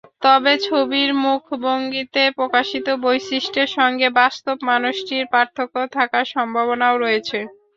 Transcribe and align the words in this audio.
তবে 0.23 0.53
ছবির 0.65 1.09
মুখভঙ্গিতে 1.23 2.23
প্রকাশিত 2.37 2.87
বৈশিষ্ট্যের 3.03 3.69
সঙ্গে 3.77 4.07
বাস্তব 4.19 4.55
মানুষটির 4.69 5.23
পার্থক্য 5.33 5.75
থাকার 5.95 6.25
সম্ভাবনাও 6.33 6.95
রয়েছে। 6.97 7.39